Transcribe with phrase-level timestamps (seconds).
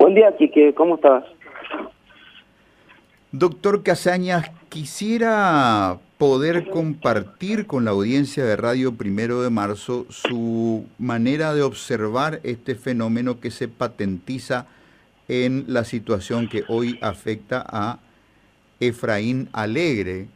[0.00, 1.24] Buen día, Quique, ¿cómo estás?
[3.32, 11.52] Doctor Casañas, quisiera poder compartir con la audiencia de Radio Primero de Marzo su manera
[11.52, 14.66] de observar este fenómeno que se patentiza
[15.28, 17.98] en la situación que hoy afecta a
[18.80, 20.28] Efraín Alegre,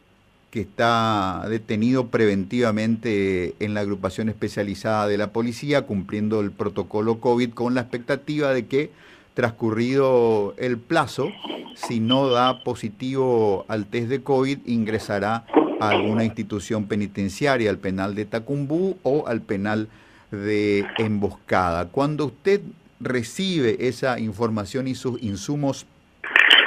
[0.50, 7.54] que está detenido preventivamente en la agrupación especializada de la policía, cumpliendo el protocolo COVID
[7.54, 8.90] con la expectativa de que
[9.34, 11.30] transcurrido el plazo,
[11.74, 15.44] si no da positivo al test de COVID, ingresará
[15.80, 19.88] a alguna institución penitenciaria, al penal de Tacumbú o al penal
[20.30, 21.88] de Emboscada.
[21.90, 22.60] Cuando usted
[23.00, 25.86] recibe esa información y sus insumos,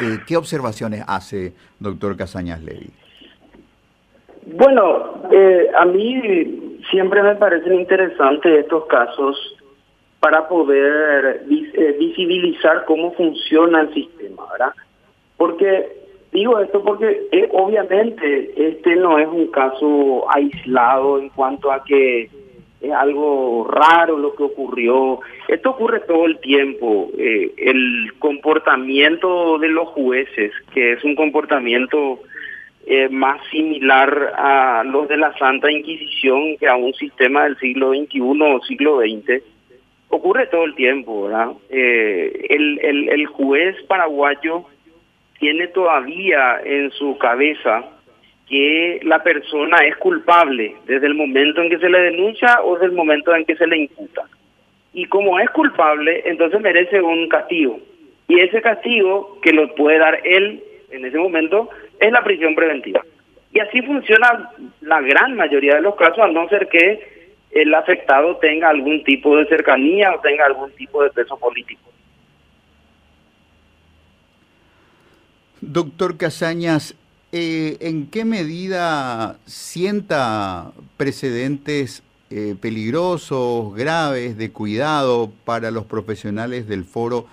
[0.02, 2.92] eh, ¿qué observaciones hace, doctor Casañas Levy?
[4.46, 9.57] Bueno, eh, a mí siempre me parecen interesantes estos casos
[10.20, 14.74] para poder eh, visibilizar cómo funciona el sistema, ¿verdad?
[15.38, 15.90] Porque
[16.32, 22.30] digo esto porque eh, obviamente este no es un caso aislado en cuanto a que
[22.82, 25.20] es algo raro lo que ocurrió.
[25.48, 27.10] Esto ocurre todo el tiempo.
[27.18, 32.20] Eh, el comportamiento de los jueces, que es un comportamiento
[33.10, 38.22] más similar a los de la Santa Inquisición que a un sistema del siglo XXI
[38.22, 39.44] o siglo XX,
[40.10, 41.52] ocurre todo el tiempo, ¿verdad?
[41.70, 44.66] Eh, el, el, el juez paraguayo
[45.40, 47.86] tiene todavía en su cabeza
[48.48, 52.88] que la persona es culpable desde el momento en que se le denuncia o desde
[52.88, 54.24] el momento en que se le imputa.
[54.94, 57.80] Y como es culpable, entonces merece un castigo.
[58.28, 61.70] Y ese castigo que lo puede dar él en ese momento
[62.00, 63.02] es la prisión preventiva.
[63.52, 64.50] Y así funciona
[64.82, 67.17] la gran mayoría de los casos, a no ser que
[67.52, 71.82] el afectado tenga algún tipo de cercanía o tenga algún tipo de peso político.
[75.62, 76.96] Doctor Casañas,
[77.32, 86.84] eh, ¿en qué medida sienta precedentes eh, peligrosos, graves, de cuidado para los profesionales del
[86.84, 87.26] foro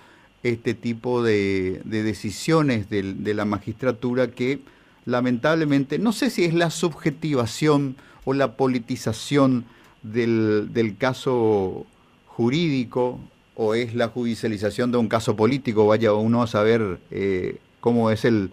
[0.42, 4.60] este tipo de, decisiones de la magistratura que
[5.06, 9.64] lamentablemente, no sé si es la subjetivación o la politización
[10.04, 11.86] del, del caso
[12.26, 13.18] jurídico
[13.56, 18.24] o es la judicialización de un caso político, vaya uno a saber eh, cómo es
[18.24, 18.50] el,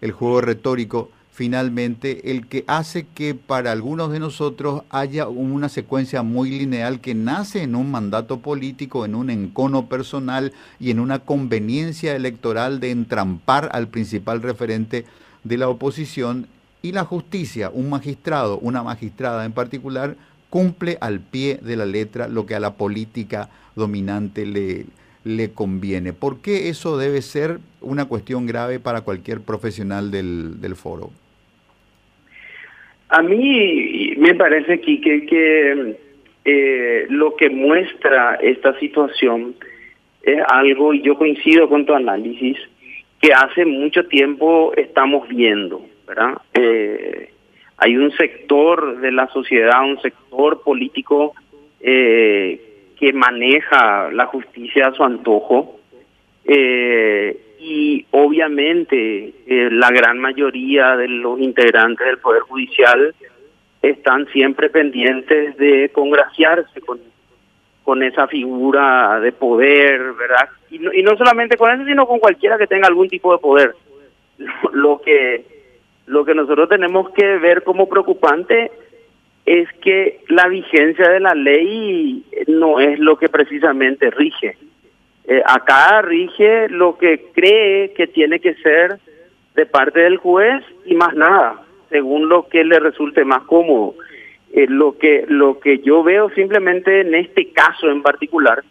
[0.00, 6.22] el juego retórico, finalmente el que hace que para algunos de nosotros haya una secuencia
[6.22, 11.18] muy lineal que nace en un mandato político, en un encono personal y en una
[11.18, 15.06] conveniencia electoral de entrampar al principal referente
[15.42, 16.46] de la oposición
[16.82, 20.16] y la justicia, un magistrado, una magistrada en particular,
[20.54, 24.84] cumple al pie de la letra lo que a la política dominante le,
[25.24, 26.12] le conviene.
[26.12, 31.10] ¿Por qué eso debe ser una cuestión grave para cualquier profesional del, del foro?
[33.08, 35.96] A mí me parece, Quique, que
[36.44, 39.56] eh, lo que muestra esta situación
[40.22, 42.56] es algo, y yo coincido con tu análisis,
[43.20, 46.34] que hace mucho tiempo estamos viendo, ¿verdad?
[46.54, 47.33] Eh,
[47.78, 51.34] hay un sector de la sociedad, un sector político
[51.80, 55.80] eh, que maneja la justicia a su antojo
[56.44, 63.14] eh, y obviamente eh, la gran mayoría de los integrantes del Poder Judicial
[63.82, 70.48] están siempre pendientes de congraciarse con, esa figura de poder, ¿verdad?
[70.70, 73.38] Y no, y no solamente con eso, sino con cualquiera que tenga algún tipo de
[73.38, 73.74] poder.
[74.72, 75.53] Lo que
[76.06, 78.70] lo que nosotros tenemos que ver como preocupante
[79.46, 84.56] es que la vigencia de la ley no es lo que precisamente rige.
[85.26, 88.98] Eh, acá rige lo que cree que tiene que ser
[89.54, 93.94] de parte del juez y más nada, según lo que le resulte más cómodo.
[94.52, 98.62] Eh, lo que lo que yo veo simplemente en este caso en particular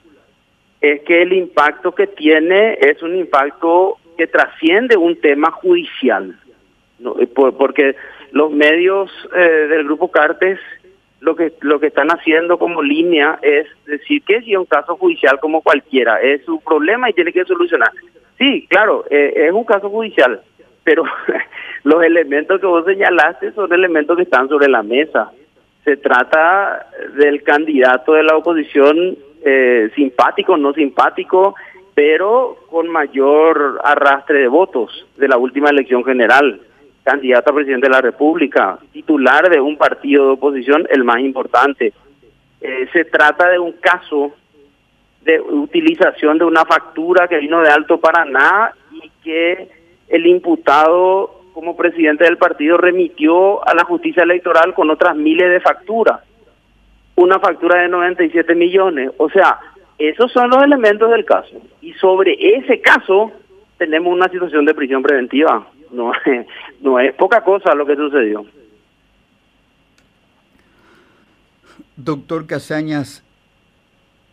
[0.81, 6.35] es que el impacto que tiene es un impacto que trasciende un tema judicial
[7.19, 7.95] eh, porque
[8.31, 10.59] los medios eh, del grupo Cartes
[11.19, 14.97] lo que lo que están haciendo como línea es decir que si es un caso
[14.97, 17.91] judicial como cualquiera es su problema y tiene que solucionar.
[18.37, 20.41] Sí claro eh, es un caso judicial
[20.83, 21.03] pero
[21.83, 25.31] los elementos que vos señalaste son elementos que están sobre la mesa.
[25.85, 31.55] Se trata del candidato de la oposición eh, simpático no simpático
[31.93, 36.59] pero con mayor arrastre de votos de la última elección general
[37.03, 41.93] candidato a presidente de la República, titular de un partido de oposición, el más importante.
[42.61, 44.33] Eh, se trata de un caso
[45.23, 49.69] de utilización de una factura que vino de Alto Paraná y que
[50.07, 55.59] el imputado como presidente del partido remitió a la justicia electoral con otras miles de
[55.59, 56.21] facturas.
[57.15, 59.11] Una factura de 97 millones.
[59.17, 59.59] O sea,
[59.97, 61.61] esos son los elementos del caso.
[61.81, 63.31] Y sobre ese caso
[63.77, 65.67] tenemos una situación de prisión preventiva.
[65.93, 66.11] No,
[66.81, 68.45] no es poca cosa lo que sucedió.
[71.95, 73.23] Doctor Casañas,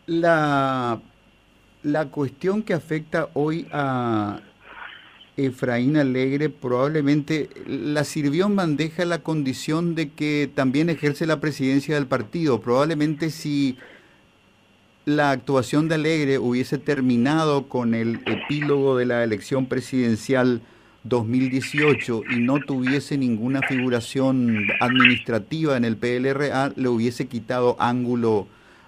[0.07, 0.99] la,
[1.83, 4.39] la cuestión que afecta hoy a
[5.37, 11.95] Efraín Alegre probablemente la sirvió en bandeja la condición de que también ejerce la presidencia
[11.95, 12.59] del partido.
[12.59, 13.77] Probablemente si
[15.05, 20.61] la actuación de Alegre hubiese terminado con el epílogo de la elección presidencial
[21.03, 28.47] 2018 y no tuviese ninguna figuración administrativa en el PLRA, le hubiese quitado ángulo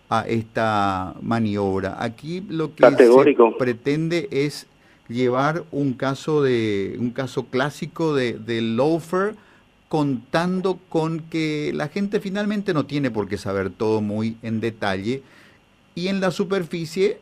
[0.10, 1.98] a esta maniobra.
[2.00, 4.68] Aquí lo que se pretende es
[5.10, 9.36] llevar un caso de un caso clásico de, de loafer
[9.90, 15.24] contando con que la gente finalmente no tiene por qué saber todo muy en detalle
[15.96, 17.20] y en la superficie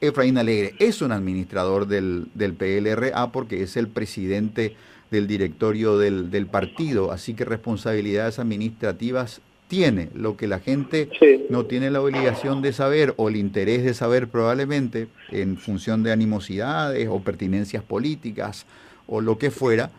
[0.00, 4.76] Efraín Alegre es un administrador del, del PLRA porque es el presidente
[5.10, 10.08] del directorio del, del, partido, así que responsabilidades administrativas tiene.
[10.14, 11.08] Lo que la gente
[11.50, 16.12] no tiene la obligación de saber o el interés de saber probablemente en función de
[16.12, 18.66] animosidades o pertinencias políticas
[19.06, 19.90] o lo que fuera,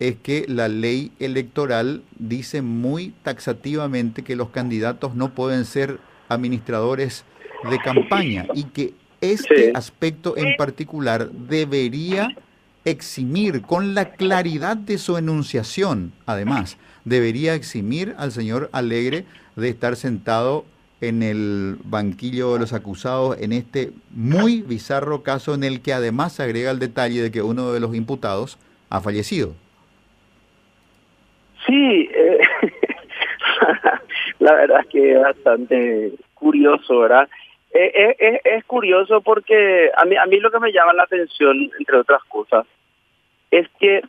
[0.00, 7.24] es que la ley electoral dice muy taxativamente que los candidatos no pueden ser administradores
[7.70, 8.92] de campaña y que
[9.32, 12.34] este aspecto en particular debería
[12.84, 19.24] eximir con la claridad de su enunciación, además, debería eximir al señor Alegre
[19.56, 20.64] de estar sentado
[21.00, 26.34] en el banquillo de los acusados en este muy bizarro caso en el que además
[26.34, 28.58] se agrega el detalle de que uno de los imputados
[28.88, 29.52] ha fallecido.
[31.66, 32.38] Sí, eh,
[34.38, 37.28] la verdad es que es bastante curioso, ¿verdad?
[37.78, 41.70] Eh, eh, es, curioso porque a mí, a mí lo que me llama la atención,
[41.78, 42.66] entre otras cosas,
[43.50, 44.00] es que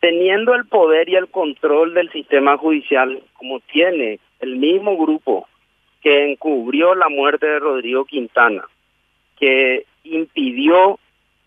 [0.00, 5.48] teniendo el poder y el control del sistema judicial, como tiene el mismo grupo
[6.00, 8.64] que encubrió la muerte de Rodrigo Quintana,
[9.38, 10.98] que impidió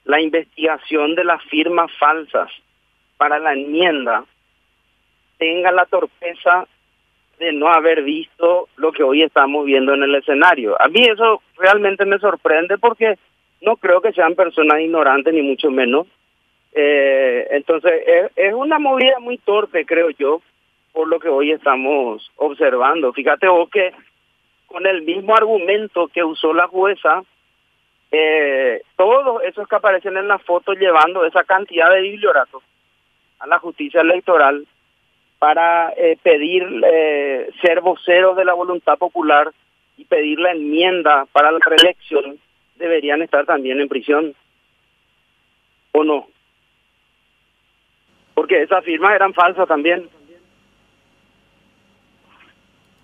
[0.05, 2.49] la investigación de las firmas falsas
[3.17, 4.23] para la enmienda,
[5.37, 6.65] tenga la torpeza
[7.41, 10.79] de no haber visto lo que hoy estamos viendo en el escenario.
[10.79, 13.17] A mí eso realmente me sorprende porque
[13.61, 16.05] no creo que sean personas ignorantes ni mucho menos.
[16.71, 17.93] Eh, entonces
[18.35, 20.43] es, una movida muy torpe, creo yo,
[20.93, 23.11] por lo que hoy estamos observando.
[23.11, 23.91] Fíjate vos que
[24.67, 27.23] con el mismo argumento que usó la jueza,
[28.11, 32.61] eh, todos esos que aparecen en la foto llevando esa cantidad de biblioratos
[33.39, 34.67] a la justicia electoral
[35.41, 39.51] para eh, pedir eh, ser voceros de la voluntad popular
[39.97, 42.37] y pedir la enmienda para la reelección,
[42.75, 44.35] deberían estar también en prisión.
[45.93, 46.27] ¿O no?
[48.35, 50.07] Porque esas firmas eran falsas también.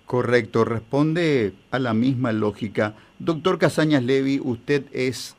[0.06, 2.94] Correcto, responde a la misma lógica.
[3.18, 5.36] Doctor Casañas Levi, usted es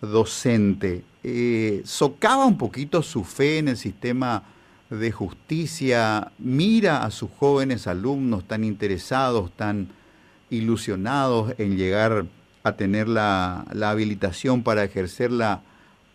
[0.00, 1.02] docente.
[1.22, 4.42] Eh, ¿Socava un poquito su fe en el sistema
[4.98, 9.88] de justicia mira a sus jóvenes alumnos tan interesados, tan
[10.50, 12.26] ilusionados en llegar
[12.62, 15.62] a tener la, habilitación para ejercer la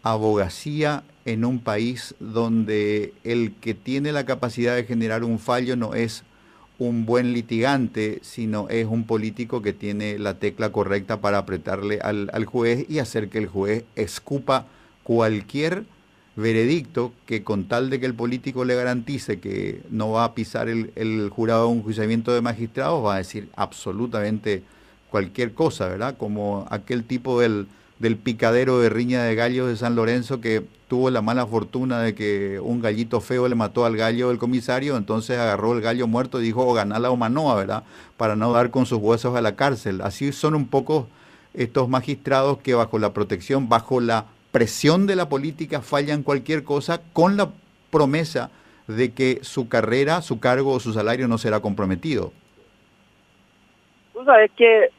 [0.04, 5.94] abogacía en un país donde el que tiene la capacidad de generar un fallo no
[5.96, 6.24] es
[6.80, 12.30] un buen litigante, sino es un político que tiene la tecla correcta para apretarle al,
[12.32, 14.68] al juez y hacer que el juez escupa
[15.04, 15.86] cualquier
[16.38, 20.70] veredicto que con tal de que el político le garantice que no va a pisar
[20.70, 24.62] el, el jurado un juiciamiento de magistrados, va a decir absolutamente
[25.10, 26.16] cualquier cosa, ¿verdad?
[26.16, 27.68] Como aquel tipo del,
[27.98, 32.14] del picadero de riña de gallos de San Lorenzo que tuvo la mala fortuna de
[32.14, 36.40] que un gallito feo le mató al gallo del comisario, entonces agarró el gallo muerto
[36.40, 37.84] y dijo, o ganar la humanoa, ¿verdad?
[38.16, 40.02] Para no dar con sus huesos a la cárcel.
[40.02, 41.08] Así son un poco
[41.56, 47.02] estos magistrados que bajo la protección, bajo la presión de la política fallan cualquier cosa
[47.14, 47.50] con la
[47.92, 48.52] promesa
[48.88, 52.32] de que su carrera, su cargo o su salario no será comprometido.
[54.14, 54.90] Tú sabes que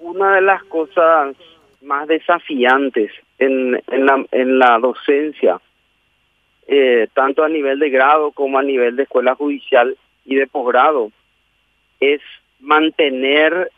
[0.00, 1.36] una de las cosas
[1.82, 5.60] más desafiantes en, en, la, en la docencia,
[6.66, 11.12] eh, tanto a nivel de grado como a nivel de escuela judicial y de posgrado,
[12.00, 12.20] es
[12.60, 13.70] mantener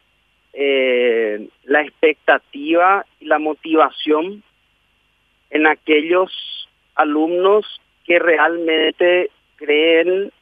[0.52, 4.42] eh, la expectativa y la motivación
[5.50, 10.32] en aquellos alumnos que realmente creen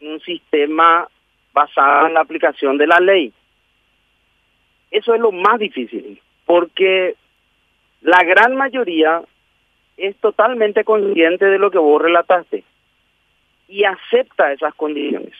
[0.00, 1.08] en un sistema
[1.52, 3.32] basado en la aplicación de la ley.
[4.90, 7.14] Eso es lo más difícil, porque
[8.00, 9.22] la gran mayoría
[9.96, 12.64] es totalmente consciente de lo que vos relataste
[13.66, 15.34] y acepta esas condiciones.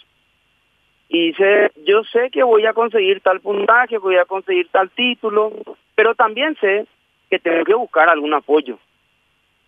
[1.09, 5.53] Y dice, yo sé que voy a conseguir tal puntaje, voy a conseguir tal título,
[5.95, 6.87] pero también sé
[7.31, 8.79] que tengo que buscar algún apoyo,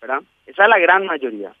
[0.01, 0.21] ¿verdad?
[0.47, 1.53] Esa es la gran mayoría.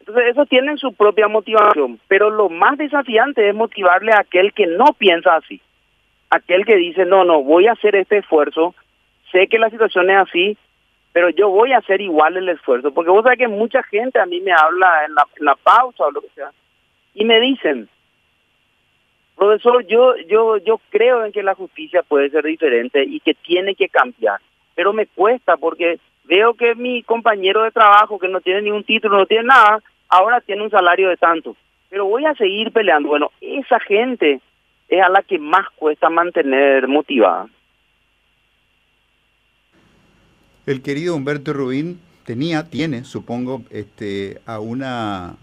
[0.00, 4.66] Entonces, eso tienen su propia motivación, pero lo más desafiante es motivarle a aquel que
[4.66, 5.60] no piensa así,
[6.30, 8.74] aquel que dice, no, no, voy a hacer este esfuerzo,
[9.32, 10.56] sé que la situación es así,
[11.12, 14.26] pero yo voy a hacer igual el esfuerzo, porque vos sabés que mucha gente a
[14.26, 16.50] mí me habla en la, en la pausa o lo que sea,
[17.14, 17.88] y me dicen,
[19.34, 23.74] profesor, yo, yo, yo creo en que la justicia puede ser diferente y que tiene
[23.74, 24.40] que cambiar,
[24.76, 29.18] pero me cuesta porque veo que mi compañero de trabajo que no tiene ningún título,
[29.18, 31.56] no tiene nada, ahora tiene un salario de tanto,
[31.88, 33.08] pero voy a seguir peleando.
[33.08, 34.40] Bueno, esa gente
[34.88, 37.48] es a la que más cuesta mantener motivada.
[40.66, 45.36] El querido Humberto Rubín tenía, tiene, supongo, este, a una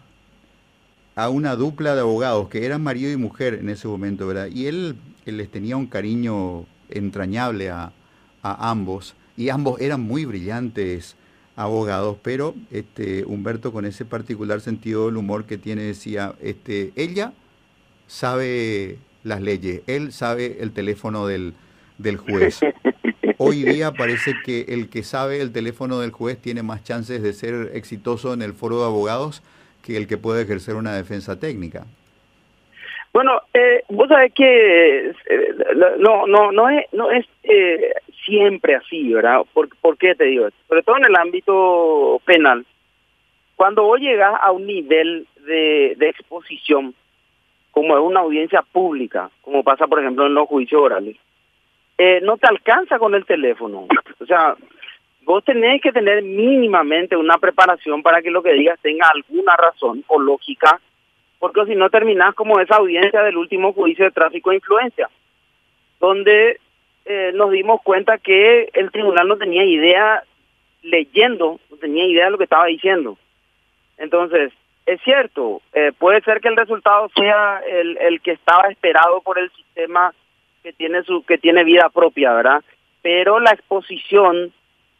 [1.15, 4.47] a una dupla de abogados que eran marido y mujer en ese momento, ¿verdad?
[4.47, 4.95] Y él,
[5.27, 7.91] él les tenía un cariño entrañable a,
[8.41, 11.15] a ambos y ambos eran muy brillantes
[11.55, 17.33] abogados, pero este, Humberto con ese particular sentido del humor que tiene decía, este, ella
[18.07, 21.53] sabe las leyes, él sabe el teléfono del,
[21.97, 22.59] del juez.
[23.37, 27.33] Hoy día parece que el que sabe el teléfono del juez tiene más chances de
[27.33, 29.43] ser exitoso en el foro de abogados
[29.81, 31.85] que el que puede ejercer una defensa técnica.
[33.11, 35.13] Bueno, eh, vos sabés que eh,
[35.99, 37.93] no, no, no es, no es eh,
[38.25, 39.41] siempre así, ¿verdad?
[39.53, 40.59] ¿Por, ¿Por qué te digo esto?
[40.67, 42.65] Sobre todo en el ámbito penal.
[43.55, 46.93] Cuando vos llegas a un nivel de, exposición,
[47.71, 51.17] como es una audiencia pública, como pasa, por ejemplo, en los juicios orales,
[51.97, 53.87] eh, no te alcanza con el teléfono.
[54.19, 54.55] O sea,
[55.23, 60.03] vos tenés que tener mínimamente una preparación para que lo que digas tenga alguna razón
[60.07, 60.79] o lógica,
[61.39, 65.09] porque si no terminás como esa audiencia del último juicio de tráfico de influencia,
[65.99, 66.59] donde
[67.05, 70.24] eh, nos dimos cuenta que el tribunal no tenía idea,
[70.81, 73.17] leyendo, no tenía idea de lo que estaba diciendo.
[73.98, 74.51] Entonces,
[74.86, 79.39] es cierto, eh, puede ser que el resultado sea el, el que estaba esperado por
[79.39, 80.13] el sistema
[80.62, 82.63] que tiene su que tiene vida propia, ¿verdad?
[83.01, 84.53] Pero la exposición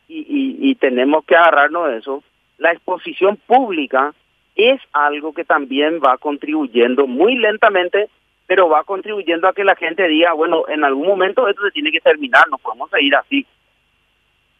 [0.07, 2.24] y, y, y tenemos que agarrarnos de eso,
[2.57, 4.13] la exposición pública
[4.55, 8.10] es algo que también va contribuyendo muy lentamente
[8.47, 11.91] pero va contribuyendo a que la gente diga, bueno, en algún momento esto se tiene
[11.91, 13.45] que terminar, no podemos seguir así.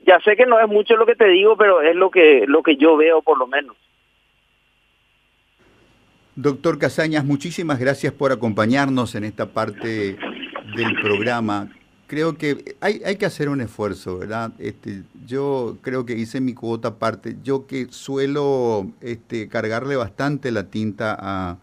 [0.06, 2.62] Ya sé que no es mucho lo que te digo, pero es lo que lo
[2.62, 3.76] que yo veo por lo menos.
[6.36, 10.18] Doctor Casañas, muchísimas gracias por acompañarnos en esta parte
[10.76, 11.70] del programa.
[12.08, 14.52] Creo que hay, hay que hacer un esfuerzo, ¿verdad?
[14.60, 17.38] Este, yo creo que hice mi cuota aparte.
[17.44, 21.58] Yo que suelo este, cargarle bastante la tinta a,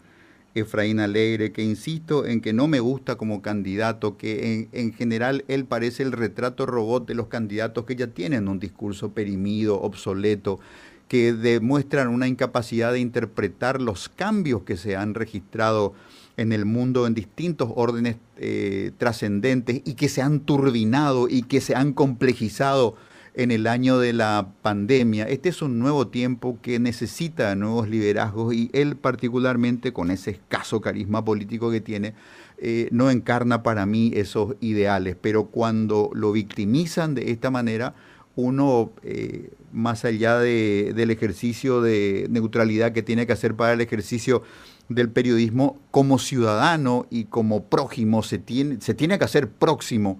[0.53, 5.65] Efraín Alegre, que insisto en que no me gusta como candidato, que en, general él
[5.65, 10.59] parece el retrato robot de los candidatos que ya tienen un discurso perimido, obsoleto,
[11.07, 15.93] que demuestran una incapacidad de interpretar los cambios que se han registrado
[16.37, 21.61] en el mundo en distintos órdenes eh, trascendentes y que se han turbinado y que
[21.61, 22.95] se han complejizado
[23.33, 25.27] en el año de la pandemia.
[25.27, 30.81] Este es un nuevo tiempo que necesita nuevos liderazgos y él particularmente con ese escaso
[30.81, 32.13] carisma político que tiene,
[32.57, 37.95] eh, no encarna para mí esos ideales, pero cuando lo victimizan de esta manera,
[38.35, 43.81] uno, eh, más allá de, del ejercicio de neutralidad que tiene que hacer para el
[43.81, 44.43] ejercicio
[44.89, 50.19] del periodismo, como ciudadano y como prójimo, se tiene, se tiene que hacer próximo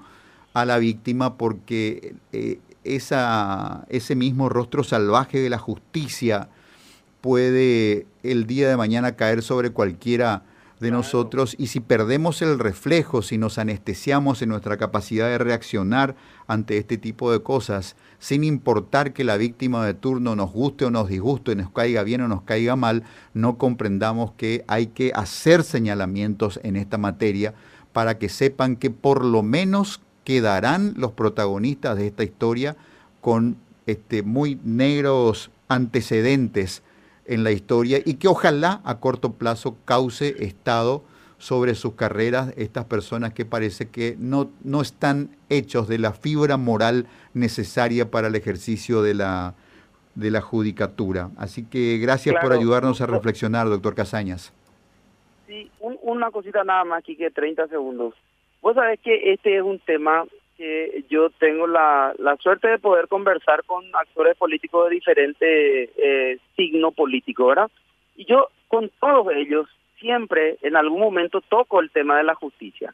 [0.54, 6.50] a la víctima porque eh, esa, ese mismo rostro salvaje de la justicia
[7.22, 10.44] puede el día de mañana caer sobre cualquiera
[10.82, 11.56] de nosotros.
[11.58, 16.16] Y si perdemos el reflejo, si nos anestesiamos en nuestra capacidad de reaccionar
[16.48, 20.92] ante este tipo de cosas, sin importar que la víctima de turno nos guste o
[20.92, 23.04] nos disguste, nos caiga bien o nos caiga mal,
[23.34, 27.54] no comprendamos que hay que hacer señalamientos en esta materia
[27.94, 32.76] para que sepan que por lo menos quedarán los protagonistas de esta historia
[33.22, 36.84] con este, muy negros antecedentes
[37.26, 41.04] en la historia y que ojalá a corto plazo cause estado
[41.38, 46.58] sobre sus carreras estas personas que parece que no, no están hechos de la fibra
[46.58, 49.56] moral necesaria para el ejercicio de la,
[50.14, 51.32] de la judicatura.
[51.38, 54.54] Así que gracias por ayudarnos a reflexionar, doctor Casañas.
[55.48, 58.14] Sí, una cosita nada más, aquí que 30 segundos.
[58.62, 60.26] Vos sabés que este es un tema
[60.58, 66.38] que yo tengo la, la suerte de poder conversar con actores políticos de diferente eh,
[66.56, 67.72] signo político, ¿verdad?
[68.16, 69.68] Y yo con todos ellos
[70.00, 72.94] siempre en algún momento toco el tema de la justicia.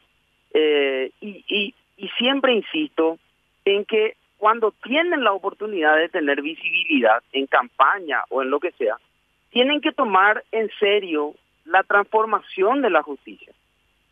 [0.53, 3.17] Eh, y, y, y siempre insisto
[3.65, 8.71] en que cuando tienen la oportunidad de tener visibilidad en campaña o en lo que
[8.71, 8.97] sea,
[9.49, 11.33] tienen que tomar en serio
[11.65, 13.51] la transformación de la justicia.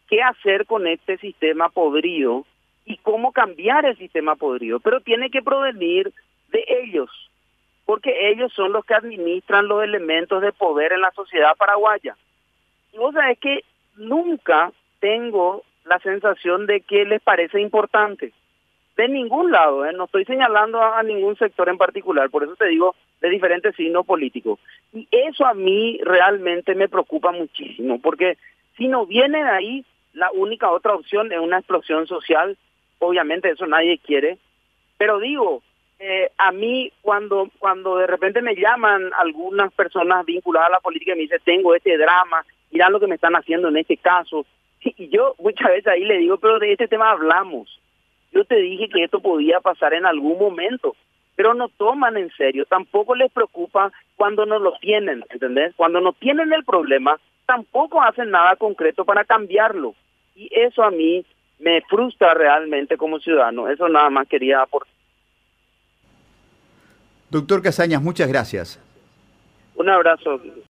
[0.07, 2.45] ¿Qué hacer con este sistema podrido
[2.85, 4.79] y cómo cambiar el sistema podrido?
[4.79, 6.11] Pero tiene que provenir
[6.49, 7.09] de ellos,
[7.85, 12.15] porque ellos son los que administran los elementos de poder en la sociedad paraguaya.
[12.93, 13.63] Y vos sabés que
[13.97, 18.33] nunca tengo la sensación de que les parece importante
[18.95, 19.93] de ningún lado, ¿eh?
[19.93, 24.05] no estoy señalando a, ningún sector en particular, por eso te digo de diferentes signos
[24.05, 24.59] políticos.
[24.93, 28.37] Y eso a mí realmente me preocupa muchísimo, porque
[28.77, 29.85] si no viene de ahí,
[30.15, 32.57] la única otra opción es una explosión social,
[32.99, 34.37] obviamente eso nadie quiere,
[34.97, 35.61] pero digo,
[35.99, 41.13] eh, a mí cuando, cuando de repente me llaman algunas personas vinculadas a la política
[41.13, 44.45] y me dicen, tengo este drama, mirá lo que me están haciendo en este caso,
[44.81, 47.79] y yo muchas veces ahí le digo, pero de este tema hablamos
[48.35, 50.95] yo te dije que esto podía pasar en algún momento,
[51.37, 55.73] pero no toman en serio, tampoco les preocupa cuando no lo tienen, ¿entendés?
[55.75, 59.95] Cuando no tienen el problema, tampoco hacen nada concreto para cambiarlo.
[60.35, 61.25] Y eso a mí
[61.59, 63.69] me frustra realmente como ciudadano.
[63.69, 64.93] Eso nada más quería aportar.
[67.29, 68.79] Doctor Casañas, muchas gracias.
[69.75, 70.39] Un abrazo.